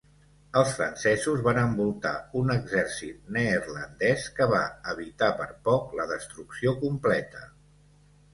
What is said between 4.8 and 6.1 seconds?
evitar per poc la